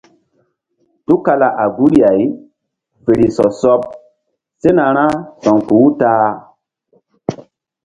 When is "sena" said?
4.61-4.85